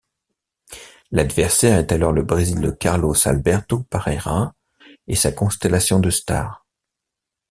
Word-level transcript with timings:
L'adversaire 1.11 1.77
est 1.77 1.91
alors 1.91 2.11
le 2.11 2.23
Brésil 2.23 2.59
de 2.59 2.71
Carlos 2.71 3.13
Alberto 3.27 3.83
Parreira 3.83 4.55
et 5.05 5.13
sa 5.15 5.31
constellation 5.31 5.99
de 5.99 6.09
stars. 6.09 6.65